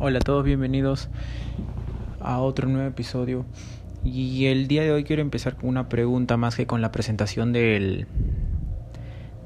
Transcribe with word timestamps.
Hola 0.00 0.18
a 0.18 0.22
todos, 0.22 0.44
bienvenidos 0.44 1.08
a 2.20 2.38
otro 2.38 2.68
nuevo 2.68 2.86
episodio. 2.86 3.44
Y 4.04 4.46
el 4.46 4.68
día 4.68 4.84
de 4.84 4.92
hoy 4.92 5.02
quiero 5.02 5.22
empezar 5.22 5.56
con 5.56 5.68
una 5.68 5.88
pregunta 5.88 6.36
más 6.36 6.54
que 6.54 6.68
con 6.68 6.80
la 6.80 6.92
presentación 6.92 7.52
del, 7.52 8.06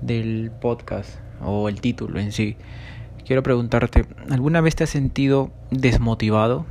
del 0.03 0.51
podcast 0.61 1.21
o 1.43 1.71
el 1.71 1.81
título 1.81 2.21
en 2.21 2.33
sí. 2.33 2.59
Quiero 3.25 3.43
preguntarte, 3.43 4.05
¿alguna 4.29 4.61
vez 4.61 4.77
te 4.77 4.85
has 4.85 4.91
sentido 4.91 5.51
desmotivado? 5.71 6.67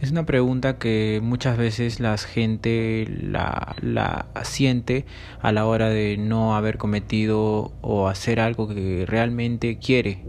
Es 0.00 0.10
una 0.10 0.24
pregunta 0.24 0.78
que 0.78 1.20
muchas 1.22 1.58
veces 1.58 2.00
la 2.00 2.16
gente 2.16 3.06
la, 3.20 3.76
la 3.82 4.24
siente 4.42 5.04
a 5.42 5.52
la 5.52 5.66
hora 5.66 5.90
de 5.90 6.16
no 6.16 6.56
haber 6.56 6.78
cometido 6.78 7.72
o 7.82 8.08
hacer 8.08 8.40
algo 8.40 8.68
que 8.68 9.04
realmente 9.06 9.76
quiere 9.76 10.24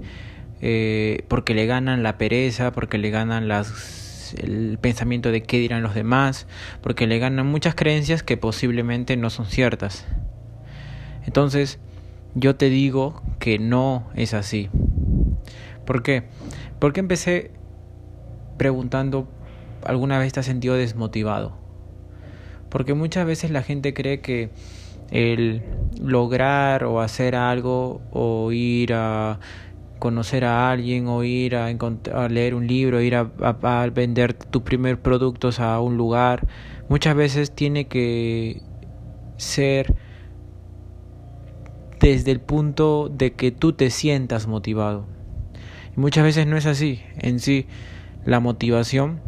eh, 0.62 1.24
porque 1.28 1.54
le 1.54 1.66
ganan 1.66 2.04
la 2.04 2.18
pereza, 2.18 2.72
porque 2.72 2.98
le 2.98 3.10
ganan 3.10 3.48
las, 3.48 4.34
el 4.38 4.78
pensamiento 4.80 5.32
de 5.32 5.44
qué 5.44 5.58
dirán 5.58 5.84
los 5.84 5.96
demás, 5.96 6.48
porque 6.82 7.08
le 7.08 7.20
ganan 7.20 7.48
muchas 7.48 7.76
creencias 7.76 8.24
que 8.24 8.38
posiblemente 8.38 9.18
no 9.18 9.30
son 9.30 9.46
ciertas. 9.46 10.06
Entonces, 11.26 11.80
yo 12.36 12.56
te 12.56 12.70
digo 12.70 13.22
que 13.40 13.60
no 13.60 14.08
es 14.16 14.34
así. 14.34 14.70
¿Por 15.86 16.04
qué? 16.04 16.24
Porque 16.80 17.00
empecé 17.00 17.52
preguntando, 18.58 19.28
¿alguna 19.86 20.20
vez 20.20 20.34
te 20.34 20.42
has 20.42 20.46
sentido 20.46 20.76
desmotivado? 20.76 21.58
Porque 22.70 22.94
muchas 22.94 23.26
veces 23.26 23.52
la 23.52 23.64
gente 23.64 23.94
cree 23.94 24.22
que 24.22 24.52
el 25.12 25.64
lograr 26.02 26.84
o 26.84 27.02
hacer 27.02 27.36
algo 27.36 28.02
o 28.12 28.52
ir 28.52 28.94
a 28.94 29.40
conocer 30.00 30.46
a 30.46 30.72
alguien 30.72 31.08
o 31.08 31.24
ir 31.24 31.56
a, 31.56 31.70
leer 32.30 32.56
un 32.56 32.68
libro, 32.68 33.02
ir 33.02 33.16
a, 33.16 33.90
vender 33.94 34.34
tus 34.34 34.64
primeros 34.64 35.00
productos 35.00 35.60
a 35.60 35.80
un 35.80 35.98
lugar, 35.98 36.48
muchas 36.88 37.16
veces 37.16 37.52
tiene 37.52 37.88
que 37.88 38.62
ser 39.38 39.96
desde 42.00 42.32
el 42.32 42.40
punto 42.40 43.10
de 43.10 43.34
que 43.34 43.52
tú 43.52 43.74
te 43.74 43.90
sientas 43.90 44.48
motivado. 44.48 45.06
Y 45.96 46.00
muchas 46.00 46.24
veces 46.24 46.48
no 46.48 46.58
es 46.58 46.66
así. 46.66 47.02
En 47.20 47.40
sí, 47.40 47.68
la 48.26 48.40
motivación 48.40 49.20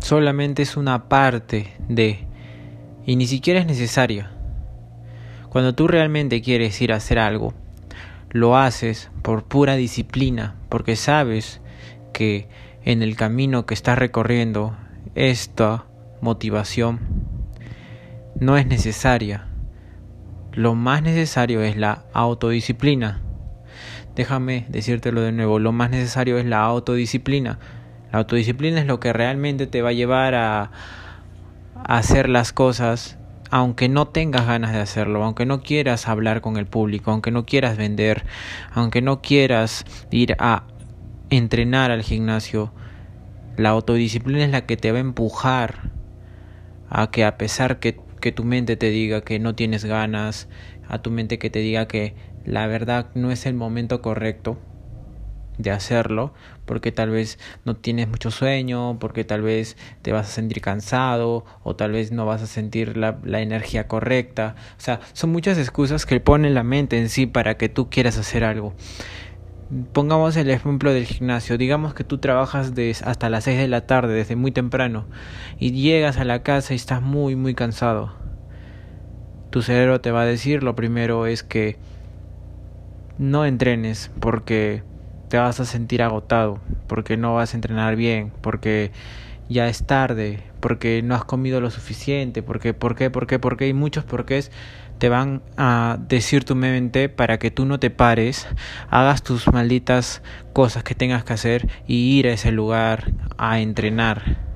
solamente 0.00 0.62
es 0.62 0.76
una 0.76 1.08
parte 1.08 1.72
de, 1.88 2.26
y 3.06 3.16
ni 3.16 3.26
siquiera 3.26 3.60
es 3.60 3.66
necesaria. 3.66 4.30
Cuando 5.48 5.74
tú 5.74 5.88
realmente 5.88 6.42
quieres 6.42 6.80
ir 6.82 6.92
a 6.92 6.96
hacer 6.96 7.18
algo, 7.18 7.54
lo 8.30 8.56
haces 8.56 9.10
por 9.22 9.44
pura 9.44 9.76
disciplina, 9.76 10.56
porque 10.68 10.96
sabes 10.96 11.60
que 12.12 12.48
en 12.84 13.02
el 13.02 13.16
camino 13.16 13.66
que 13.66 13.74
estás 13.74 13.98
recorriendo 13.98 14.76
esta 15.14 15.84
motivación 16.20 17.00
no 18.40 18.56
es 18.56 18.66
necesaria. 18.66 19.46
Lo 20.52 20.74
más 20.74 21.02
necesario 21.02 21.62
es 21.62 21.76
la 21.76 22.04
autodisciplina. 22.12 23.20
Déjame 24.14 24.66
decírtelo 24.68 25.20
de 25.20 25.32
nuevo, 25.32 25.58
lo 25.58 25.72
más 25.72 25.90
necesario 25.90 26.38
es 26.38 26.46
la 26.46 26.62
autodisciplina. 26.62 27.58
La 28.10 28.20
autodisciplina 28.20 28.80
es 28.80 28.86
lo 28.86 29.00
que 29.00 29.12
realmente 29.12 29.66
te 29.66 29.82
va 29.82 29.90
a 29.90 29.92
llevar 29.92 30.34
a, 30.34 30.70
hacer 31.84 32.28
las 32.28 32.52
cosas 32.52 33.17
aunque 33.50 33.88
no 33.88 34.08
tengas 34.08 34.46
ganas 34.46 34.72
de 34.72 34.80
hacerlo, 34.80 35.24
aunque 35.24 35.46
no 35.46 35.62
quieras 35.62 36.08
hablar 36.08 36.40
con 36.40 36.56
el 36.56 36.66
público, 36.66 37.10
aunque 37.10 37.30
no 37.30 37.46
quieras 37.46 37.76
vender, 37.76 38.24
aunque 38.72 39.02
no 39.02 39.20
quieras 39.22 39.84
ir 40.10 40.36
a 40.38 40.64
entrenar 41.30 41.90
al 41.90 42.02
gimnasio, 42.02 42.72
la 43.56 43.70
autodisciplina 43.70 44.44
es 44.44 44.50
la 44.50 44.66
que 44.66 44.76
te 44.76 44.92
va 44.92 44.98
a 44.98 45.00
empujar 45.00 45.90
a 46.88 47.10
que 47.10 47.24
a 47.24 47.36
pesar 47.36 47.80
que, 47.80 47.98
que 48.20 48.32
tu 48.32 48.44
mente 48.44 48.76
te 48.76 48.90
diga 48.90 49.22
que 49.22 49.38
no 49.38 49.54
tienes 49.54 49.84
ganas, 49.84 50.48
a 50.88 50.98
tu 50.98 51.10
mente 51.10 51.38
que 51.38 51.50
te 51.50 51.58
diga 51.58 51.86
que 51.86 52.14
la 52.44 52.66
verdad 52.66 53.08
no 53.14 53.30
es 53.30 53.46
el 53.46 53.54
momento 53.54 54.00
correcto, 54.00 54.58
de 55.58 55.70
hacerlo, 55.70 56.32
porque 56.64 56.92
tal 56.92 57.10
vez 57.10 57.38
no 57.64 57.76
tienes 57.76 58.08
mucho 58.08 58.30
sueño, 58.30 58.98
porque 58.98 59.24
tal 59.24 59.42
vez 59.42 59.76
te 60.02 60.12
vas 60.12 60.28
a 60.28 60.30
sentir 60.30 60.60
cansado 60.60 61.44
o 61.62 61.76
tal 61.76 61.92
vez 61.92 62.12
no 62.12 62.24
vas 62.26 62.42
a 62.42 62.46
sentir 62.46 62.96
la, 62.96 63.18
la 63.24 63.40
energía 63.40 63.88
correcta. 63.88 64.54
O 64.78 64.80
sea, 64.80 65.00
son 65.12 65.30
muchas 65.30 65.58
excusas 65.58 66.06
que 66.06 66.20
ponen 66.20 66.54
la 66.54 66.62
mente 66.62 66.98
en 66.98 67.08
sí 67.08 67.26
para 67.26 67.56
que 67.56 67.68
tú 67.68 67.90
quieras 67.90 68.16
hacer 68.18 68.44
algo. 68.44 68.74
Pongamos 69.92 70.34
el 70.36 70.48
ejemplo 70.48 70.92
del 70.94 71.04
gimnasio. 71.04 71.58
Digamos 71.58 71.92
que 71.92 72.04
tú 72.04 72.18
trabajas 72.18 72.72
hasta 73.04 73.28
las 73.28 73.44
6 73.44 73.58
de 73.58 73.68
la 73.68 73.86
tarde, 73.86 74.14
desde 74.14 74.34
muy 74.34 74.50
temprano, 74.50 75.04
y 75.58 75.72
llegas 75.72 76.16
a 76.16 76.24
la 76.24 76.42
casa 76.42 76.72
y 76.72 76.76
estás 76.76 77.02
muy, 77.02 77.36
muy 77.36 77.54
cansado. 77.54 78.14
Tu 79.50 79.60
cerebro 79.60 80.00
te 80.00 80.10
va 80.10 80.22
a 80.22 80.26
decir, 80.26 80.62
lo 80.62 80.74
primero 80.74 81.26
es 81.26 81.42
que 81.42 81.76
no 83.18 83.44
entrenes 83.44 84.10
porque 84.20 84.82
te 85.28 85.38
vas 85.38 85.60
a 85.60 85.64
sentir 85.64 86.02
agotado, 86.02 86.58
porque 86.86 87.16
no 87.16 87.34
vas 87.34 87.54
a 87.54 87.56
entrenar 87.56 87.96
bien, 87.96 88.32
porque 88.40 88.90
ya 89.48 89.68
es 89.68 89.86
tarde, 89.86 90.40
porque 90.60 91.02
no 91.02 91.14
has 91.14 91.24
comido 91.24 91.60
lo 91.60 91.70
suficiente, 91.70 92.42
porque, 92.42 92.74
por 92.74 92.94
qué, 92.94 93.10
por 93.10 93.26
qué, 93.26 93.38
por 93.38 93.56
qué, 93.56 93.68
y 93.68 93.74
muchos 93.74 94.04
porqués 94.04 94.50
te 94.98 95.08
van 95.08 95.42
a 95.56 95.96
decir 96.08 96.44
tu 96.44 96.54
mente 96.54 97.08
para 97.08 97.38
que 97.38 97.50
tú 97.50 97.64
no 97.64 97.78
te 97.78 97.90
pares, 97.90 98.48
hagas 98.90 99.22
tus 99.22 99.46
malditas 99.52 100.22
cosas 100.52 100.82
que 100.82 100.94
tengas 100.94 101.24
que 101.24 101.32
hacer 101.32 101.68
y 101.86 102.18
ir 102.18 102.26
a 102.26 102.32
ese 102.32 102.50
lugar 102.50 103.12
a 103.36 103.60
entrenar. 103.60 104.48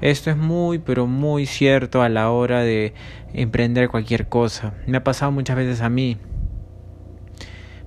Esto 0.00 0.30
es 0.30 0.36
muy, 0.36 0.78
pero 0.78 1.06
muy 1.06 1.46
cierto 1.46 2.02
a 2.02 2.08
la 2.08 2.30
hora 2.30 2.60
de 2.60 2.94
emprender 3.32 3.88
cualquier 3.88 4.28
cosa. 4.28 4.74
Me 4.86 4.98
ha 4.98 5.04
pasado 5.04 5.32
muchas 5.32 5.56
veces 5.56 5.80
a 5.80 5.88
mí. 5.88 6.18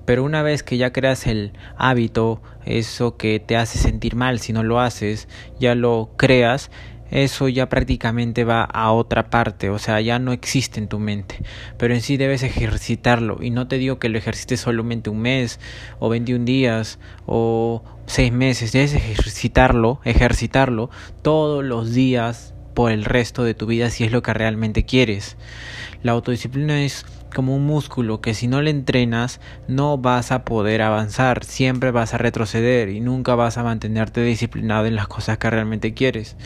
Pero 0.08 0.24
una 0.24 0.40
vez 0.40 0.62
que 0.62 0.78
ya 0.78 0.90
creas 0.90 1.26
el 1.26 1.52
hábito, 1.76 2.40
eso 2.64 3.18
que 3.18 3.40
te 3.40 3.58
hace 3.58 3.78
sentir 3.78 4.16
mal 4.16 4.40
si 4.40 4.54
no 4.54 4.62
lo 4.62 4.80
haces, 4.80 5.28
ya 5.60 5.74
lo 5.74 6.12
creas, 6.16 6.70
eso 7.10 7.46
ya 7.46 7.68
prácticamente 7.68 8.44
va 8.44 8.62
a 8.62 8.90
otra 8.92 9.28
parte, 9.28 9.68
o 9.68 9.78
sea, 9.78 10.00
ya 10.00 10.18
no 10.18 10.32
existe 10.32 10.80
en 10.80 10.88
tu 10.88 10.98
mente, 10.98 11.42
pero 11.76 11.92
en 11.92 12.00
sí 12.00 12.16
debes 12.16 12.42
ejercitarlo 12.42 13.42
y 13.42 13.50
no 13.50 13.68
te 13.68 13.76
digo 13.76 13.98
que 13.98 14.08
lo 14.08 14.16
ejercites 14.16 14.60
solamente 14.60 15.10
un 15.10 15.20
mes 15.20 15.60
o 15.98 16.08
21 16.08 16.46
días 16.46 16.98
o 17.26 17.82
6 18.06 18.32
meses, 18.32 18.72
debes 18.72 18.94
ejercitarlo, 18.94 20.00
ejercitarlo 20.06 20.88
todos 21.20 21.62
los 21.62 21.92
días 21.92 22.54
por 22.72 22.92
el 22.92 23.04
resto 23.04 23.44
de 23.44 23.52
tu 23.52 23.66
vida 23.66 23.90
si 23.90 24.04
es 24.04 24.12
lo 24.12 24.22
que 24.22 24.32
realmente 24.32 24.86
quieres. 24.86 25.36
La 26.02 26.12
autodisciplina 26.12 26.82
es 26.82 27.04
como 27.34 27.54
un 27.54 27.66
músculo 27.66 28.20
que 28.20 28.34
si 28.34 28.48
no 28.48 28.62
le 28.62 28.70
entrenas 28.70 29.40
no 29.66 29.98
vas 29.98 30.32
a 30.32 30.44
poder 30.44 30.82
avanzar, 30.82 31.44
siempre 31.44 31.90
vas 31.90 32.14
a 32.14 32.18
retroceder 32.18 32.88
y 32.88 33.00
nunca 33.00 33.34
vas 33.34 33.58
a 33.58 33.62
mantenerte 33.62 34.22
disciplinado 34.22 34.86
en 34.86 34.96
las 34.96 35.08
cosas 35.08 35.38
que 35.38 35.50
realmente 35.50 35.94
quieres. 35.94 36.36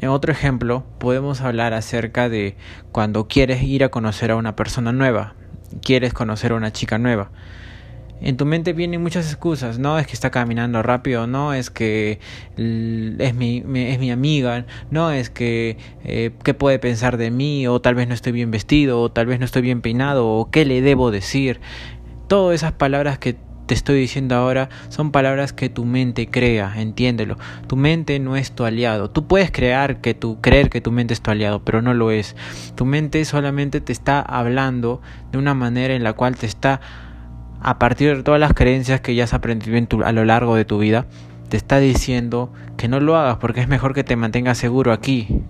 En 0.00 0.10
otro 0.10 0.30
ejemplo, 0.30 0.84
podemos 0.98 1.40
hablar 1.40 1.72
acerca 1.72 2.28
de 2.28 2.56
cuando 2.92 3.28
quieres 3.28 3.62
ir 3.62 3.82
a 3.82 3.88
conocer 3.88 4.30
a 4.30 4.36
una 4.36 4.54
persona 4.54 4.92
nueva, 4.92 5.34
quieres 5.80 6.12
conocer 6.12 6.52
a 6.52 6.56
una 6.56 6.72
chica 6.72 6.98
nueva 6.98 7.30
en 8.20 8.36
tu 8.36 8.46
mente 8.46 8.72
vienen 8.72 9.02
muchas 9.02 9.26
excusas, 9.26 9.78
no 9.78 9.98
es 9.98 10.06
que 10.06 10.14
está 10.14 10.30
caminando 10.30 10.82
rápido, 10.82 11.26
no 11.26 11.52
es 11.52 11.70
que 11.70 12.18
es 12.56 13.34
mi, 13.34 13.58
es 13.58 13.98
mi 13.98 14.10
amiga, 14.10 14.66
no 14.90 15.10
es 15.10 15.30
que 15.30 15.76
eh, 16.04 16.30
qué 16.42 16.54
puede 16.54 16.78
pensar 16.78 17.16
de 17.16 17.30
mí, 17.30 17.66
o 17.66 17.80
tal 17.80 17.94
vez 17.94 18.08
no 18.08 18.14
estoy 18.14 18.32
bien 18.32 18.50
vestido, 18.50 19.00
o 19.00 19.10
tal 19.10 19.26
vez 19.26 19.38
no 19.38 19.44
estoy 19.44 19.62
bien 19.62 19.82
peinado, 19.82 20.26
o 20.28 20.50
qué 20.50 20.64
le 20.64 20.80
debo 20.80 21.10
decir. 21.10 21.60
Todas 22.28 22.56
esas 22.56 22.72
palabras 22.72 23.18
que 23.18 23.36
te 23.66 23.74
estoy 23.74 23.98
diciendo 23.98 24.36
ahora 24.36 24.68
son 24.88 25.10
palabras 25.10 25.52
que 25.52 25.68
tu 25.68 25.84
mente 25.84 26.28
crea, 26.28 26.72
entiéndelo. 26.76 27.36
Tu 27.66 27.76
mente 27.76 28.18
no 28.18 28.36
es 28.36 28.52
tu 28.52 28.64
aliado. 28.64 29.10
Tú 29.10 29.26
puedes 29.26 29.50
crear 29.50 30.00
que 30.00 30.14
tu 30.14 30.40
creer 30.40 30.70
que 30.70 30.80
tu 30.80 30.92
mente 30.92 31.14
es 31.14 31.20
tu 31.20 31.30
aliado, 31.30 31.64
pero 31.64 31.82
no 31.82 31.92
lo 31.92 32.10
es. 32.10 32.36
Tu 32.76 32.84
mente 32.84 33.24
solamente 33.24 33.80
te 33.80 33.92
está 33.92 34.20
hablando 34.20 35.02
de 35.32 35.38
una 35.38 35.54
manera 35.54 35.94
en 35.94 36.04
la 36.04 36.14
cual 36.14 36.36
te 36.36 36.46
está 36.46 36.80
a 37.66 37.80
partir 37.80 38.16
de 38.16 38.22
todas 38.22 38.38
las 38.38 38.54
creencias 38.54 39.00
que 39.00 39.16
ya 39.16 39.24
has 39.24 39.34
aprendido 39.34 39.76
a 40.04 40.12
lo 40.12 40.24
largo 40.24 40.54
de 40.54 40.64
tu 40.64 40.78
vida, 40.78 41.06
te 41.48 41.56
está 41.56 41.78
diciendo 41.78 42.52
que 42.76 42.86
no 42.86 43.00
lo 43.00 43.16
hagas 43.16 43.38
porque 43.38 43.60
es 43.60 43.66
mejor 43.66 43.92
que 43.92 44.04
te 44.04 44.14
mantengas 44.14 44.56
seguro 44.56 44.92
aquí. 44.92 45.42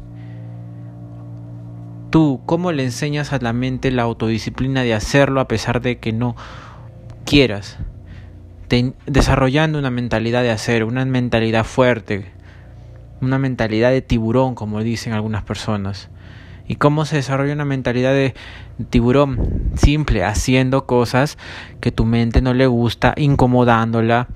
Tú, 2.09 2.41
¿cómo 2.47 2.73
le 2.73 2.85
enseñas 2.85 3.35
a 3.35 3.39
la 3.39 3.53
mente 3.53 3.91
la 3.91 4.05
autodisciplina 4.05 4.83
de 4.83 4.95
hacerlo 4.95 5.41
a 5.41 5.47
pesar 5.47 5.83
de 5.83 5.99
que 5.99 6.15
no 6.15 6.37
quieras? 7.27 7.77
desarrollando 9.07 9.79
una 9.79 9.91
mentalidad 9.91 10.43
de 10.43 10.51
hacer, 10.51 10.85
una 10.85 11.05
mentalidad 11.05 11.65
fuerte, 11.65 12.33
una 13.21 13.39
mentalidad 13.39 13.91
de 13.91 14.01
tiburón, 14.01 14.55
como 14.55 14.83
dicen 14.83 15.13
algunas 15.13 15.45
personas. 15.45 16.09
¿Y 16.69 16.77
cómo 16.77 17.05
se 17.05 17.17
desarrolla 17.17 17.53
una 17.53 17.65
mentalidad 17.65 18.13
de 18.13 18.35
tiburón? 18.91 19.71
Simple, 19.77 20.25
haciendo 20.25 20.87
cosas 20.87 21.39
que 21.81 21.93
tu 21.93 22.05
mente 22.05 22.43
no 22.43 22.55
le 22.55 22.67
gusta, 22.67 23.15
incomodándola, 23.17 24.29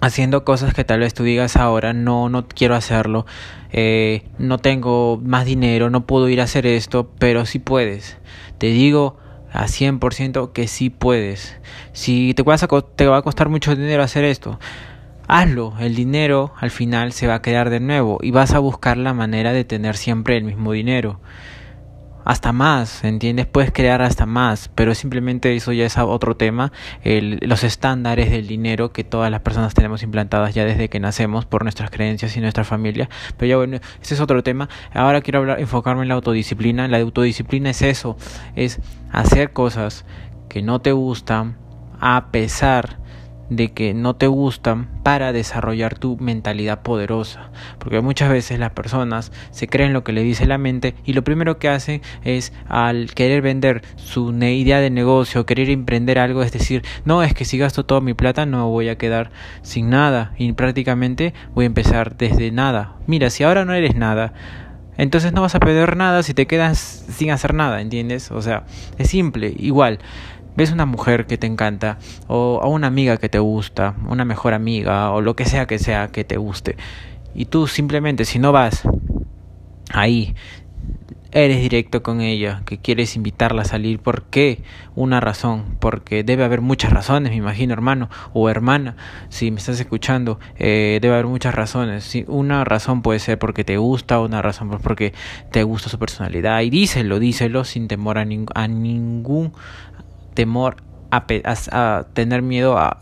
haciendo 0.00 0.44
cosas 0.44 0.74
que 0.74 0.84
tal 0.84 1.00
vez 1.00 1.14
tú 1.14 1.24
digas 1.24 1.56
ahora, 1.56 1.92
no, 1.92 2.28
no 2.28 2.46
quiero 2.46 2.74
hacerlo, 2.74 3.26
eh, 3.72 4.22
no 4.38 4.58
tengo 4.58 5.20
más 5.22 5.44
dinero, 5.44 5.90
no 5.90 6.06
puedo 6.06 6.28
ir 6.28 6.40
a 6.40 6.44
hacer 6.44 6.66
esto, 6.66 7.10
pero 7.18 7.46
sí 7.46 7.58
puedes. 7.58 8.18
Te 8.58 8.68
digo 8.68 9.16
a 9.52 9.66
100% 9.66 10.52
que 10.52 10.68
sí 10.68 10.90
puedes. 10.90 11.56
Si 11.92 12.34
te, 12.34 12.42
vas 12.42 12.62
a, 12.62 12.68
te 12.68 13.06
va 13.06 13.18
a 13.18 13.22
costar 13.22 13.48
mucho 13.48 13.74
dinero 13.74 14.02
hacer 14.02 14.24
esto, 14.24 14.58
hazlo. 15.28 15.74
El 15.78 15.94
dinero 15.94 16.52
al 16.58 16.70
final 16.70 17.12
se 17.12 17.26
va 17.26 17.36
a 17.36 17.42
quedar 17.42 17.70
de 17.70 17.80
nuevo 17.80 18.18
y 18.22 18.32
vas 18.32 18.54
a 18.54 18.58
buscar 18.58 18.96
la 18.96 19.14
manera 19.14 19.52
de 19.52 19.64
tener 19.64 19.96
siempre 19.96 20.36
el 20.36 20.44
mismo 20.44 20.72
dinero 20.72 21.20
hasta 22.28 22.52
más, 22.52 23.04
¿entiendes? 23.04 23.46
Puedes 23.46 23.72
crear 23.72 24.02
hasta 24.02 24.26
más, 24.26 24.68
pero 24.74 24.94
simplemente 24.94 25.56
eso 25.56 25.72
ya 25.72 25.86
es 25.86 25.96
otro 25.96 26.36
tema, 26.36 26.72
el, 27.02 27.38
los 27.40 27.64
estándares 27.64 28.30
del 28.30 28.46
dinero 28.46 28.92
que 28.92 29.02
todas 29.02 29.30
las 29.30 29.40
personas 29.40 29.72
tenemos 29.72 30.02
implantadas 30.02 30.54
ya 30.54 30.66
desde 30.66 30.90
que 30.90 31.00
nacemos 31.00 31.46
por 31.46 31.62
nuestras 31.62 31.90
creencias 31.90 32.36
y 32.36 32.40
nuestra 32.40 32.64
familia, 32.64 33.08
pero 33.38 33.48
ya 33.48 33.56
bueno, 33.56 33.78
ese 34.02 34.12
es 34.12 34.20
otro 34.20 34.42
tema. 34.42 34.68
Ahora 34.92 35.22
quiero 35.22 35.38
hablar, 35.38 35.58
enfocarme 35.58 36.02
en 36.02 36.08
la 36.08 36.16
autodisciplina. 36.16 36.86
La 36.86 36.98
autodisciplina 36.98 37.70
es 37.70 37.80
eso, 37.80 38.18
es 38.56 38.78
hacer 39.10 39.54
cosas 39.54 40.04
que 40.50 40.60
no 40.60 40.82
te 40.82 40.92
gustan 40.92 41.56
a 41.98 42.30
pesar 42.30 42.98
de 43.50 43.72
que 43.72 43.94
no 43.94 44.16
te 44.16 44.26
gustan 44.26 44.88
para 45.02 45.32
desarrollar 45.32 45.98
tu 45.98 46.16
mentalidad 46.18 46.82
poderosa. 46.82 47.50
Porque 47.78 48.00
muchas 48.00 48.30
veces 48.30 48.58
las 48.58 48.72
personas 48.72 49.32
se 49.50 49.68
creen 49.68 49.92
lo 49.92 50.04
que 50.04 50.12
le 50.12 50.22
dice 50.22 50.46
la 50.46 50.58
mente 50.58 50.94
y 51.04 51.12
lo 51.12 51.24
primero 51.24 51.58
que 51.58 51.68
hacen 51.68 52.02
es 52.24 52.52
al 52.68 53.14
querer 53.14 53.42
vender 53.42 53.82
su 53.96 54.32
idea 54.32 54.80
de 54.80 54.90
negocio, 54.90 55.46
querer 55.46 55.70
emprender 55.70 56.18
algo, 56.18 56.42
es 56.42 56.52
decir, 56.52 56.82
no, 57.04 57.22
es 57.22 57.34
que 57.34 57.44
si 57.44 57.58
gasto 57.58 57.84
toda 57.84 58.00
mi 58.00 58.14
plata 58.14 58.46
no 58.46 58.68
voy 58.68 58.88
a 58.88 58.98
quedar 58.98 59.30
sin 59.62 59.90
nada 59.90 60.32
y 60.36 60.52
prácticamente 60.52 61.34
voy 61.54 61.64
a 61.64 61.66
empezar 61.66 62.16
desde 62.16 62.50
nada. 62.50 62.96
Mira, 63.06 63.30
si 63.30 63.44
ahora 63.44 63.64
no 63.64 63.72
eres 63.72 63.96
nada, 63.96 64.32
entonces 64.96 65.32
no 65.32 65.42
vas 65.42 65.54
a 65.54 65.60
perder 65.60 65.96
nada 65.96 66.22
si 66.22 66.34
te 66.34 66.46
quedas 66.46 66.78
sin 66.78 67.30
hacer 67.30 67.54
nada, 67.54 67.80
¿entiendes? 67.80 68.30
O 68.30 68.42
sea, 68.42 68.64
es 68.98 69.08
simple, 69.08 69.54
igual 69.56 70.00
ves 70.58 70.72
una 70.72 70.86
mujer 70.86 71.26
que 71.26 71.38
te 71.38 71.46
encanta 71.46 71.98
o 72.26 72.60
a 72.60 72.66
una 72.66 72.88
amiga 72.88 73.16
que 73.16 73.28
te 73.28 73.38
gusta, 73.38 73.94
una 74.08 74.24
mejor 74.24 74.54
amiga 74.54 75.12
o 75.12 75.20
lo 75.20 75.36
que 75.36 75.44
sea 75.44 75.66
que 75.66 75.78
sea 75.78 76.08
que 76.08 76.24
te 76.24 76.36
guste. 76.36 76.76
Y 77.32 77.44
tú 77.44 77.68
simplemente 77.68 78.24
si 78.24 78.40
no 78.40 78.50
vas 78.50 78.82
ahí 79.92 80.34
eres 81.30 81.60
directo 81.60 82.02
con 82.02 82.20
ella, 82.20 82.62
que 82.64 82.78
quieres 82.78 83.14
invitarla 83.14 83.62
a 83.62 83.64
salir, 83.64 84.00
¿por 84.00 84.24
qué? 84.24 84.62
Una 84.94 85.20
razón, 85.20 85.76
porque 85.78 86.24
debe 86.24 86.42
haber 86.42 86.60
muchas 86.60 86.92
razones, 86.92 87.30
me 87.30 87.36
imagino, 87.36 87.72
hermano 87.72 88.08
o 88.32 88.48
hermana, 88.48 88.96
si 89.28 89.50
me 89.50 89.58
estás 89.58 89.78
escuchando, 89.78 90.40
eh, 90.56 90.98
debe 91.02 91.14
haber 91.14 91.26
muchas 91.26 91.54
razones. 91.54 92.04
Si 92.04 92.24
una 92.26 92.64
razón 92.64 93.02
puede 93.02 93.18
ser 93.18 93.38
porque 93.38 93.62
te 93.62 93.76
gusta, 93.76 94.20
una 94.20 94.42
razón 94.42 94.70
porque 94.82 95.12
te 95.52 95.62
gusta 95.62 95.88
su 95.88 95.98
personalidad, 95.98 96.62
y 96.62 96.70
díselo, 96.70 97.18
díselo 97.18 97.64
sin 97.64 97.88
temor 97.88 98.18
a, 98.18 98.26
a 98.54 98.68
ningún 98.68 99.52
temor 100.38 100.76
a, 101.10 102.06
tener 102.12 102.42
miedo 102.42 102.78
a, 102.78 102.96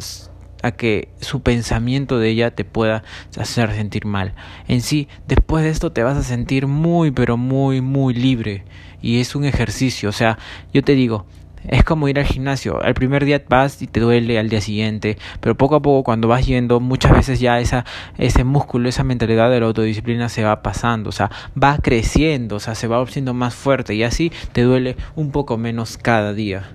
a 0.62 0.70
que 0.70 1.10
su 1.20 1.42
pensamiento 1.42 2.18
de 2.18 2.30
ella 2.30 2.50
te 2.50 2.64
pueda 2.64 3.02
hacer 3.38 3.74
sentir 3.74 4.06
mal. 4.06 4.32
En 4.68 4.80
sí, 4.80 5.06
después 5.28 5.62
de 5.62 5.68
esto 5.68 5.92
te 5.92 6.02
vas 6.02 6.16
a 6.16 6.22
sentir 6.22 6.66
muy, 6.66 7.10
pero 7.10 7.36
muy, 7.36 7.82
muy 7.82 8.14
libre. 8.14 8.64
Y 9.02 9.20
es 9.20 9.36
un 9.36 9.44
ejercicio. 9.44 10.08
O 10.08 10.12
sea, 10.12 10.38
yo 10.72 10.82
te 10.82 10.94
digo, 10.94 11.26
es 11.68 11.84
como 11.84 12.08
ir 12.08 12.18
al 12.18 12.24
gimnasio. 12.24 12.82
Al 12.82 12.94
primer 12.94 13.26
día 13.26 13.42
vas 13.50 13.82
y 13.82 13.86
te 13.86 14.00
duele 14.00 14.38
al 14.38 14.48
día 14.48 14.62
siguiente, 14.62 15.18
pero 15.40 15.58
poco 15.58 15.76
a 15.76 15.82
poco 15.82 16.04
cuando 16.04 16.28
vas 16.28 16.46
yendo, 16.46 16.80
muchas 16.80 17.12
veces 17.12 17.38
ya 17.38 17.60
esa, 17.60 17.84
ese 18.16 18.44
músculo, 18.44 18.88
esa 18.88 19.04
mentalidad 19.04 19.50
de 19.50 19.60
la 19.60 19.66
autodisciplina 19.66 20.30
se 20.30 20.42
va 20.42 20.62
pasando, 20.62 21.10
o 21.10 21.12
sea, 21.12 21.30
va 21.62 21.76
creciendo, 21.76 22.56
o 22.56 22.60
sea, 22.60 22.74
se 22.74 22.86
va 22.88 23.02
haciendo 23.02 23.34
más 23.34 23.54
fuerte 23.54 23.94
y 23.94 24.04
así 24.04 24.32
te 24.52 24.62
duele 24.62 24.96
un 25.16 25.32
poco 25.32 25.58
menos 25.58 25.98
cada 25.98 26.32
día. 26.32 26.70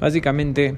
Básicamente 0.00 0.76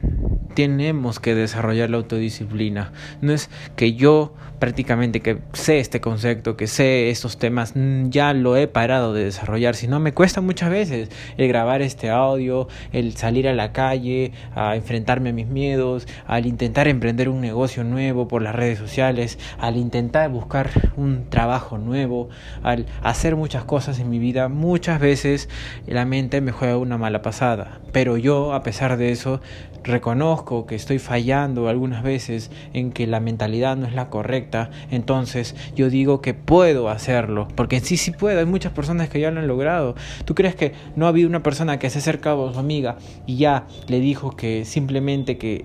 tenemos 0.60 1.20
que 1.20 1.34
desarrollar 1.34 1.88
la 1.88 1.96
autodisciplina. 1.96 2.92
No 3.22 3.32
es 3.32 3.48
que 3.76 3.94
yo 3.94 4.34
prácticamente 4.58 5.20
que 5.20 5.38
sé 5.54 5.80
este 5.80 6.02
concepto, 6.02 6.56
que 6.56 6.66
sé 6.66 7.08
estos 7.08 7.38
temas, 7.38 7.72
mm, 7.74 8.10
ya 8.10 8.34
lo 8.34 8.58
he 8.58 8.68
parado 8.68 9.14
de 9.14 9.24
desarrollar, 9.24 9.74
sino 9.74 9.98
me 10.00 10.12
cuesta 10.12 10.42
muchas 10.42 10.68
veces 10.70 11.08
el 11.38 11.48
grabar 11.48 11.80
este 11.80 12.10
audio, 12.10 12.68
el 12.92 13.16
salir 13.16 13.48
a 13.48 13.54
la 13.54 13.72
calle, 13.72 14.32
a 14.54 14.76
enfrentarme 14.76 15.30
a 15.30 15.32
mis 15.32 15.46
miedos, 15.46 16.06
al 16.26 16.44
intentar 16.44 16.88
emprender 16.88 17.30
un 17.30 17.40
negocio 17.40 17.82
nuevo 17.82 18.28
por 18.28 18.42
las 18.42 18.54
redes 18.54 18.78
sociales, 18.78 19.38
al 19.58 19.78
intentar 19.78 20.28
buscar 20.28 20.68
un 20.96 21.30
trabajo 21.30 21.78
nuevo, 21.78 22.28
al 22.62 22.84
hacer 23.02 23.34
muchas 23.34 23.64
cosas 23.64 23.98
en 23.98 24.10
mi 24.10 24.18
vida, 24.18 24.48
muchas 24.48 25.00
veces 25.00 25.48
la 25.86 26.04
mente 26.04 26.42
me 26.42 26.52
juega 26.52 26.76
una 26.76 26.98
mala 26.98 27.22
pasada, 27.22 27.80
pero 27.92 28.18
yo 28.18 28.52
a 28.52 28.62
pesar 28.62 28.98
de 28.98 29.10
eso 29.10 29.40
reconozco 29.84 30.66
que 30.66 30.74
estoy 30.74 30.98
fallando 30.98 31.68
algunas 31.68 32.02
veces 32.02 32.50
en 32.72 32.92
que 32.92 33.06
la 33.06 33.20
mentalidad 33.20 33.76
no 33.76 33.86
es 33.86 33.94
la 33.94 34.10
correcta, 34.10 34.70
entonces 34.90 35.54
yo 35.74 35.90
digo 35.90 36.20
que 36.20 36.34
puedo 36.34 36.88
hacerlo, 36.88 37.48
porque 37.54 37.80
sí, 37.80 37.96
sí 37.96 38.10
puedo, 38.10 38.38
hay 38.38 38.46
muchas 38.46 38.72
personas 38.72 39.08
que 39.08 39.20
ya 39.20 39.30
lo 39.30 39.40
han 39.40 39.48
logrado. 39.48 39.94
¿Tú 40.24 40.34
crees 40.34 40.54
que 40.54 40.72
no 40.96 41.06
ha 41.06 41.08
habido 41.08 41.28
una 41.28 41.42
persona 41.42 41.78
que 41.78 41.90
se 41.90 41.98
acerca 41.98 42.32
a 42.32 42.52
su 42.52 42.58
amiga 42.58 42.96
y 43.26 43.36
ya 43.36 43.66
le 43.88 44.00
dijo 44.00 44.36
que 44.36 44.64
simplemente 44.64 45.38
que 45.38 45.64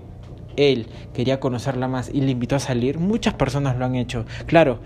él 0.56 0.86
quería 1.12 1.38
conocerla 1.38 1.86
más 1.88 2.10
y 2.12 2.20
le 2.20 2.30
invitó 2.30 2.56
a 2.56 2.60
salir? 2.60 2.98
Muchas 2.98 3.34
personas 3.34 3.76
lo 3.76 3.84
han 3.84 3.94
hecho. 3.94 4.24
Claro, 4.46 4.80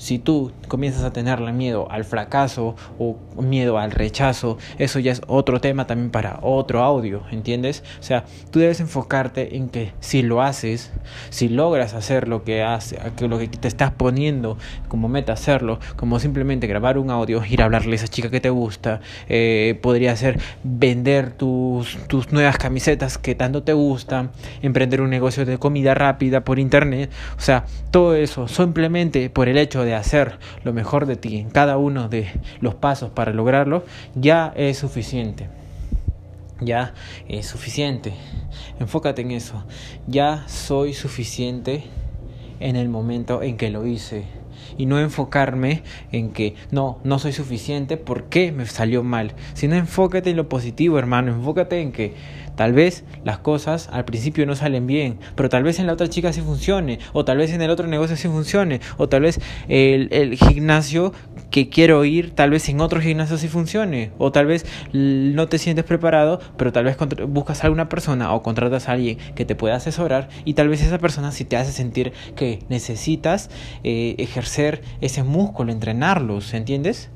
si 0.00 0.18
tú 0.18 0.50
comienzas 0.66 1.04
a 1.04 1.12
tenerle 1.12 1.52
miedo 1.52 1.86
al 1.90 2.04
fracaso 2.04 2.74
o 2.98 3.18
miedo 3.42 3.78
al 3.78 3.90
rechazo, 3.90 4.56
eso 4.78 4.98
ya 4.98 5.12
es 5.12 5.20
otro 5.26 5.60
tema 5.60 5.86
también 5.86 6.10
para 6.10 6.38
otro 6.40 6.82
audio, 6.82 7.22
¿entiendes? 7.30 7.84
O 8.00 8.02
sea, 8.02 8.24
tú 8.50 8.60
debes 8.60 8.80
enfocarte 8.80 9.56
en 9.56 9.68
que 9.68 9.92
si 10.00 10.22
lo 10.22 10.40
haces, 10.40 10.90
si 11.28 11.50
logras 11.50 11.92
hacer 11.92 12.28
lo 12.28 12.44
que 12.44 12.62
hace, 12.62 12.98
lo 13.20 13.38
que 13.38 13.48
te 13.48 13.68
estás 13.68 13.90
poniendo 13.90 14.56
como 14.88 15.10
meta 15.10 15.34
hacerlo, 15.34 15.78
como 15.96 16.18
simplemente 16.18 16.66
grabar 16.66 16.96
un 16.96 17.10
audio, 17.10 17.44
ir 17.44 17.60
a 17.60 17.66
hablarle 17.66 17.92
a 17.92 17.96
esa 17.96 18.08
chica 18.08 18.30
que 18.30 18.40
te 18.40 18.48
gusta, 18.48 19.02
eh, 19.28 19.78
podría 19.82 20.16
ser 20.16 20.40
vender 20.64 21.32
tus, 21.32 21.98
tus 22.06 22.32
nuevas 22.32 22.56
camisetas 22.56 23.18
que 23.18 23.34
tanto 23.34 23.64
te 23.64 23.74
gustan, 23.74 24.30
emprender 24.62 25.02
un 25.02 25.10
negocio 25.10 25.44
de 25.44 25.58
comida 25.58 25.92
rápida 25.92 26.42
por 26.42 26.58
internet, 26.58 27.10
o 27.36 27.40
sea, 27.42 27.66
todo 27.90 28.14
eso 28.14 28.48
simplemente 28.48 29.28
por 29.28 29.50
el 29.50 29.58
hecho 29.58 29.84
de 29.84 29.89
hacer 29.94 30.38
lo 30.64 30.72
mejor 30.72 31.06
de 31.06 31.16
ti 31.16 31.38
en 31.38 31.50
cada 31.50 31.76
uno 31.78 32.08
de 32.08 32.30
los 32.60 32.74
pasos 32.74 33.10
para 33.10 33.32
lograrlo, 33.32 33.84
ya 34.14 34.52
es 34.56 34.78
suficiente. 34.78 35.48
Ya 36.60 36.92
es 37.28 37.46
suficiente. 37.46 38.12
Enfócate 38.78 39.22
en 39.22 39.30
eso. 39.30 39.64
Ya 40.06 40.44
soy 40.46 40.92
suficiente 40.92 41.84
en 42.60 42.76
el 42.76 42.88
momento 42.88 43.42
en 43.42 43.56
que 43.56 43.70
lo 43.70 43.86
hice 43.86 44.24
y 44.78 44.86
no 44.86 44.98
enfocarme 44.98 45.82
en 46.12 46.30
que 46.30 46.54
no, 46.70 46.98
no 47.04 47.18
soy 47.18 47.32
suficiente 47.32 47.96
porque 47.96 48.52
me 48.52 48.66
salió 48.66 49.02
mal, 49.02 49.34
sino 49.54 49.74
enfócate 49.76 50.30
en 50.30 50.36
lo 50.36 50.48
positivo, 50.48 50.98
hermano, 50.98 51.32
enfócate 51.32 51.80
en 51.80 51.92
que 51.92 52.14
Tal 52.60 52.74
vez 52.74 53.04
las 53.24 53.38
cosas 53.38 53.88
al 53.90 54.04
principio 54.04 54.44
no 54.44 54.54
salen 54.54 54.86
bien, 54.86 55.18
pero 55.34 55.48
tal 55.48 55.62
vez 55.62 55.78
en 55.78 55.86
la 55.86 55.94
otra 55.94 56.10
chica 56.10 56.30
sí 56.30 56.42
funcione, 56.42 56.98
o 57.14 57.24
tal 57.24 57.38
vez 57.38 57.54
en 57.54 57.62
el 57.62 57.70
otro 57.70 57.86
negocio 57.86 58.16
sí 58.16 58.28
funcione, 58.28 58.82
o 58.98 59.08
tal 59.08 59.22
vez 59.22 59.40
el, 59.68 60.08
el 60.12 60.36
gimnasio 60.36 61.14
que 61.50 61.70
quiero 61.70 62.04
ir, 62.04 62.34
tal 62.34 62.50
vez 62.50 62.68
en 62.68 62.82
otro 62.82 63.00
gimnasio 63.00 63.38
sí 63.38 63.48
funcione, 63.48 64.12
o 64.18 64.30
tal 64.30 64.44
vez 64.44 64.66
no 64.92 65.48
te 65.48 65.56
sientes 65.56 65.86
preparado, 65.86 66.38
pero 66.58 66.70
tal 66.70 66.84
vez 66.84 66.98
buscas 67.28 67.62
a 67.62 67.66
alguna 67.66 67.88
persona 67.88 68.34
o 68.34 68.42
contratas 68.42 68.90
a 68.90 68.92
alguien 68.92 69.16
que 69.34 69.46
te 69.46 69.54
pueda 69.54 69.76
asesorar 69.76 70.28
y 70.44 70.52
tal 70.52 70.68
vez 70.68 70.82
esa 70.82 70.98
persona 70.98 71.32
sí 71.32 71.46
te 71.46 71.56
hace 71.56 71.72
sentir 71.72 72.12
que 72.36 72.58
necesitas 72.68 73.48
eh, 73.84 74.16
ejercer 74.18 74.59
ese 75.00 75.22
músculo, 75.22 75.72
entrenarlos, 75.72 76.54
¿entiendes? 76.54 77.10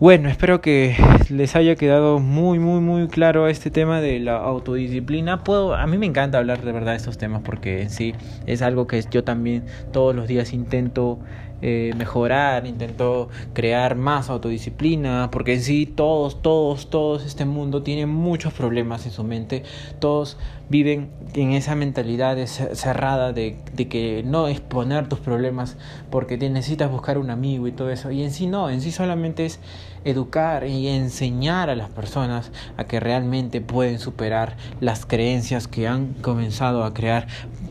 Bueno, 0.00 0.28
espero 0.28 0.60
que 0.60 0.96
les 1.30 1.54
haya 1.56 1.76
quedado 1.76 2.18
muy, 2.18 2.58
muy, 2.58 2.80
muy 2.80 3.06
claro 3.08 3.48
este 3.48 3.70
tema 3.70 4.00
de 4.00 4.18
la 4.18 4.36
autodisciplina. 4.36 5.44
Puedo, 5.44 5.74
a 5.74 5.86
mí 5.86 5.96
me 5.98 6.04
encanta 6.04 6.38
hablar 6.38 6.62
de 6.62 6.72
verdad 6.72 6.92
de 6.92 6.96
estos 6.98 7.16
temas 7.16 7.42
porque 7.42 7.82
en 7.82 7.90
sí 7.90 8.12
es 8.44 8.60
algo 8.60 8.86
que 8.86 9.02
yo 9.10 9.24
también 9.24 9.64
todos 9.92 10.14
los 10.14 10.26
días 10.26 10.52
intento 10.52 11.20
eh, 11.62 11.92
mejorar, 11.96 12.66
intento 12.66 13.28
crear 13.52 13.94
más 13.96 14.28
autodisciplina, 14.28 15.30
porque 15.30 15.54
en 15.54 15.62
sí 15.62 15.86
todos, 15.86 16.42
todos, 16.42 16.90
todos 16.90 17.24
este 17.24 17.44
mundo 17.44 17.82
tiene 17.82 18.06
muchos 18.06 18.52
problemas 18.52 19.06
en 19.06 19.12
su 19.12 19.24
mente, 19.24 19.62
todos 19.98 20.36
viven 20.68 21.10
en 21.34 21.52
esa 21.52 21.74
mentalidad 21.74 22.36
cerrada 22.46 23.32
de, 23.32 23.56
de 23.74 23.88
que 23.88 24.22
no 24.24 24.48
exponer 24.48 25.08
tus 25.08 25.20
problemas 25.20 25.76
porque 26.10 26.38
te 26.38 26.48
necesitas 26.48 26.90
buscar 26.90 27.18
un 27.18 27.30
amigo 27.30 27.68
y 27.68 27.72
todo 27.72 27.90
eso, 27.90 28.10
y 28.10 28.22
en 28.22 28.30
sí 28.30 28.46
no, 28.46 28.70
en 28.70 28.80
sí 28.80 28.92
solamente 28.92 29.46
es 29.46 29.60
educar 30.04 30.66
y 30.66 30.88
enseñar 30.88 31.70
a 31.70 31.76
las 31.76 31.90
personas 31.90 32.50
a 32.76 32.84
que 32.84 33.00
realmente 33.00 33.60
pueden 33.60 33.98
superar 33.98 34.56
las 34.80 35.06
creencias 35.06 35.66
que 35.66 35.88
han 35.88 36.14
comenzado 36.14 36.84
a 36.84 36.92
crear 36.94 37.26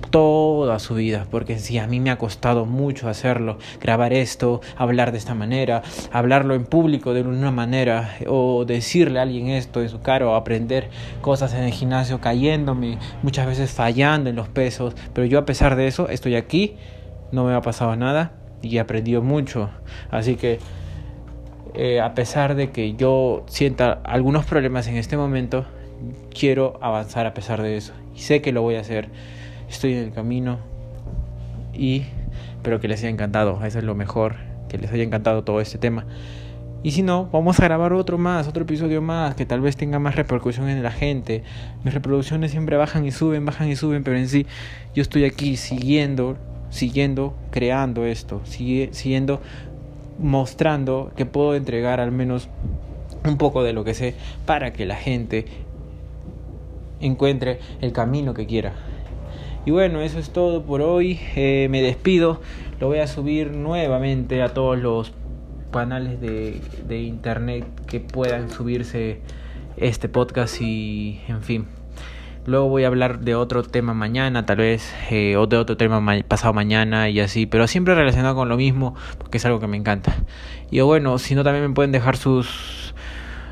toda 0.10 0.80
su 0.80 0.96
vida, 0.96 1.26
porque 1.30 1.60
si 1.60 1.78
a 1.78 1.88
mí 1.88 2.00
me 2.00 2.12
ha 2.12 2.18
costado 2.18 2.66
mucho 2.66 3.10
hacerlo, 3.10 3.58
grabar 3.82 4.14
esto, 4.14 4.62
hablar 4.76 5.12
de 5.12 5.18
esta 5.18 5.34
manera, 5.34 5.82
hablarlo 6.12 6.56
en 6.56 6.66
público 6.66 7.14
de 7.14 7.22
una 7.22 7.52
manera, 7.52 8.16
o 8.28 8.66
decirle 8.66 9.20
a 9.20 9.24
alguien 9.24 9.50
esto 9.50 9.82
en 9.82 9.90
su 9.90 10.02
cara, 10.02 10.28
o 10.28 10.36
aprender 10.36 10.90
cosas 11.22 11.54
en 11.54 11.64
el 11.64 11.72
gimnasio 11.72 12.22
cayéndome, 12.22 12.98
muchas 13.22 13.48
veces 13.48 13.72
fallando 13.72 14.30
en 14.30 14.36
los 14.36 14.48
pesos, 14.48 14.96
pero 15.14 15.26
yo 15.26 15.40
a 15.40 15.46
pesar 15.46 15.76
de 15.76 15.88
eso 15.88 16.10
estoy 16.10 16.36
aquí, 16.36 16.76
no 17.32 17.46
me 17.46 17.54
ha 17.54 17.62
pasado 17.62 17.96
nada 17.96 18.34
y 18.62 18.78
he 18.78 19.20
mucho, 19.22 19.70
así 20.12 20.36
que 20.36 20.60
eh, 21.76 22.00
a 22.00 22.14
pesar 22.14 22.54
de 22.56 22.70
que 22.70 22.94
yo 22.94 23.44
sienta 23.48 24.00
algunos 24.04 24.46
problemas 24.46 24.88
en 24.88 24.98
este 24.98 25.18
momento, 25.18 25.66
quiero 26.38 26.78
avanzar 26.82 27.26
a 27.26 27.34
pesar 27.34 27.62
de 27.62 27.78
eso. 27.78 27.94
Y 28.16 28.20
sé 28.20 28.42
que 28.42 28.52
lo 28.52 28.62
voy 28.62 28.76
a 28.76 28.82
hacer 28.82 29.10
estoy 29.74 29.94
en 29.94 30.00
el 30.00 30.12
camino 30.12 30.60
y 31.74 32.04
espero 32.56 32.80
que 32.80 32.88
les 32.88 33.00
haya 33.02 33.10
encantado, 33.10 33.64
eso 33.66 33.80
es 33.80 33.84
lo 33.84 33.96
mejor, 33.96 34.36
que 34.70 34.78
les 34.78 34.92
haya 34.92 35.04
encantado 35.04 35.44
todo 35.44 35.60
este 35.62 35.78
tema. 35.78 36.06
Y 36.84 36.92
si 36.92 37.02
no, 37.02 37.30
vamos 37.32 37.60
a 37.60 37.64
grabar 37.64 37.94
otro 37.94 38.18
más, 38.18 38.48
otro 38.48 38.64
episodio 38.64 39.02
más, 39.02 39.36
que 39.36 39.46
tal 39.46 39.62
vez 39.62 39.78
tenga 39.78 40.00
más 40.00 40.16
repercusión 40.16 40.68
en 40.68 40.84
la 40.84 40.92
gente. 40.92 41.44
Mis 41.86 41.94
reproducciones 41.94 42.52
siempre 42.52 42.76
bajan 42.76 43.06
y 43.06 43.12
suben, 43.12 43.46
bajan 43.46 43.70
y 43.70 43.78
suben, 43.78 44.04
pero 44.04 44.18
en 44.18 44.28
sí 44.28 44.46
yo 44.94 45.02
estoy 45.02 45.24
aquí 45.24 45.56
siguiendo, 45.56 46.36
siguiendo, 46.70 47.36
creando 47.52 48.06
esto, 48.06 48.42
siguiendo 48.44 49.42
mostrando 50.20 51.12
que 51.16 51.26
puedo 51.26 51.56
entregar 51.56 52.00
al 52.00 52.12
menos 52.12 52.50
un 53.26 53.38
poco 53.38 53.64
de 53.64 53.74
lo 53.74 53.84
que 53.84 53.94
sé 53.94 54.16
para 54.46 54.74
que 54.74 54.86
la 54.86 54.96
gente 54.96 55.46
encuentre 57.00 57.60
el 57.82 57.94
camino 57.94 58.34
que 58.34 58.46
quiera. 58.46 58.74
Y 59.66 59.72
bueno, 59.72 60.02
eso 60.02 60.20
es 60.20 60.32
todo 60.32 60.64
por 60.64 60.82
hoy. 60.82 61.20
Eh, 61.36 61.68
me 61.70 61.82
despido. 61.82 62.42
Lo 62.80 62.88
voy 62.88 63.00
a 63.00 63.08
subir 63.08 63.52
nuevamente 63.52 64.42
a 64.42 64.50
todos 64.50 64.78
los 64.78 65.14
canales 65.72 66.20
de, 66.20 66.60
de 66.88 67.02
internet 67.02 67.66
que 67.88 68.00
puedan 68.00 68.50
subirse 68.50 69.22
este 69.78 70.10
podcast 70.10 70.62
y 70.62 71.22
en 71.28 71.42
fin. 71.42 71.68
Luego 72.46 72.68
voy 72.68 72.84
a 72.84 72.88
hablar 72.88 73.22
de 73.22 73.36
otro 73.36 73.64
tema 73.64 73.94
mañana, 73.94 74.46
tal 74.46 74.58
vez, 74.58 74.94
eh, 75.10 75.38
o 75.38 75.48
de 75.48 75.56
otro 75.56 75.78
tema 75.78 76.04
pasado 76.28 76.52
mañana 76.52 77.08
y 77.08 77.22
así, 77.22 77.46
pero 77.46 77.68
siempre 77.68 77.96
relacionado 77.96 78.36
con 78.36 78.50
lo 78.50 78.58
mismo, 78.58 78.96
porque 79.18 79.38
es 79.38 79.46
algo 79.46 79.62
que 79.62 79.68
me 79.68 79.78
encanta. 79.78 80.14
Y 80.70 80.82
bueno, 80.82 81.18
si 81.20 81.36
no, 81.36 81.46
también 81.46 81.70
me 81.70 81.74
pueden 81.74 81.94
dejar 81.94 82.18
sus, 82.18 82.94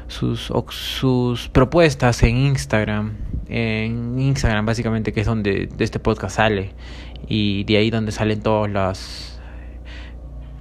sus, 0.10 0.51
sus 0.72 1.48
propuestas 1.48 2.22
en 2.24 2.36
Instagram 2.36 3.13
en 3.51 4.17
Instagram 4.17 4.65
básicamente 4.65 5.12
que 5.12 5.20
es 5.20 5.27
donde 5.27 5.70
este 5.77 6.00
podcast 6.00 6.38
sale 6.38 6.74
y 7.27 7.65
de 7.65 7.77
ahí 7.77 7.89
donde 7.89 8.13
salen 8.13 8.41
todos 8.41 8.70
los 8.70 9.27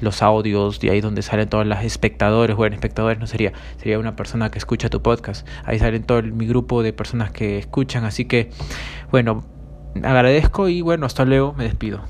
los 0.01 0.23
audios, 0.23 0.81
de 0.81 0.91
ahí 0.91 1.01
donde 1.03 1.21
salen 1.21 1.49
todos 1.49 1.67
los 1.67 1.79
espectadores, 1.81 2.57
bueno, 2.57 2.75
espectadores 2.75 3.19
no 3.19 3.27
sería, 3.27 3.53
sería 3.77 3.99
una 3.99 4.17
persona 4.17 4.51
que 4.51 4.57
escucha 4.57 4.89
tu 4.89 5.03
podcast. 5.03 5.47
Ahí 5.65 5.79
salen 5.79 6.05
todo 6.05 6.23
mi 6.23 6.47
grupo 6.47 6.83
de 6.83 6.95
personas 6.95 7.31
que 7.31 7.59
escuchan, 7.59 8.05
así 8.05 8.25
que 8.25 8.51
bueno, 9.11 9.45
agradezco 10.03 10.69
y 10.69 10.81
bueno, 10.81 11.05
hasta 11.05 11.27
luego, 11.27 11.53
me 11.53 11.65
despido. 11.65 12.01